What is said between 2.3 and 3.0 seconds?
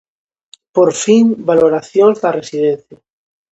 residencia.